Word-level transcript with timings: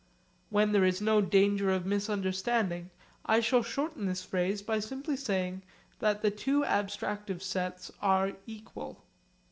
When 0.49 0.71
there 0.71 0.83
is 0.83 0.99
no 0.99 1.21
danger 1.21 1.69
of 1.69 1.85
misunderstanding 1.85 2.89
I 3.23 3.39
shall 3.39 3.61
shorten 3.61 4.07
this 4.07 4.23
phrase 4.23 4.63
by 4.63 4.79
simply 4.79 5.15
saying 5.15 5.61
that 5.99 6.23
the 6.23 6.31
two 6.31 6.61
abstractive 6.63 7.43
sets 7.43 7.91
are 8.01 8.31
'equal.' 8.47 9.05